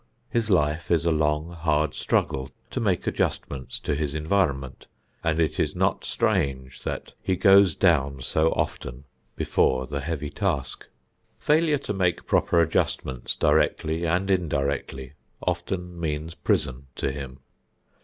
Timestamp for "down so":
7.75-8.51